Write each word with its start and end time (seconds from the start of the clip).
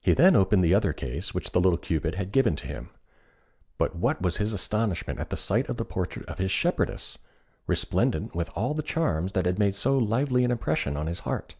He 0.00 0.12
then 0.12 0.34
opened 0.34 0.64
the 0.64 0.74
other 0.74 0.92
case 0.92 1.32
which 1.32 1.52
the 1.52 1.60
little 1.60 1.78
Cupid 1.78 2.16
had 2.16 2.32
given 2.32 2.56
to 2.56 2.66
him; 2.66 2.90
but 3.78 3.94
what 3.94 4.20
was 4.20 4.38
his 4.38 4.52
astonishment 4.52 5.20
at 5.20 5.30
the 5.30 5.36
sight 5.36 5.68
of 5.68 5.76
the 5.76 5.84
portrait 5.84 6.26
of 6.26 6.38
his 6.38 6.50
shepherdess, 6.50 7.16
resplendent 7.68 8.34
with 8.34 8.50
all 8.56 8.74
the 8.74 8.82
charms 8.82 9.30
that 9.34 9.46
had 9.46 9.56
made 9.56 9.76
so 9.76 9.96
lively 9.96 10.42
an 10.42 10.50
impression 10.50 10.96
on 10.96 11.06
his 11.06 11.20
heart! 11.20 11.54